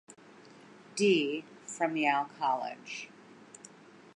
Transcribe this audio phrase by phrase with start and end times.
[0.95, 1.45] D.
[1.67, 3.09] from Yale College.